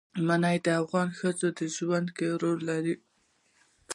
[0.27, 2.95] منی د افغان ښځو په ژوند کې رول لري.